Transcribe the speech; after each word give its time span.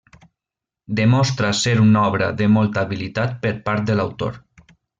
Demostra 0.99 1.51
ser 1.59 1.75
una 1.83 2.03
obra 2.13 2.31
de 2.41 2.47
molta 2.55 2.85
habilitat 2.87 3.37
per 3.47 3.53
part 3.69 3.87
de 3.91 3.99
l'autor. 4.01 4.41